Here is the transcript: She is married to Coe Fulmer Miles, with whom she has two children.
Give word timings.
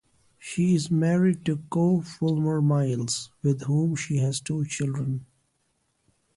She 0.39 0.73
is 0.73 0.89
married 0.89 1.45
to 1.45 1.57
Coe 1.69 2.01
Fulmer 2.01 2.59
Miles, 2.59 3.29
with 3.43 3.61
whom 3.65 3.95
she 3.95 4.17
has 4.17 4.41
two 4.41 4.65
children. 4.65 5.27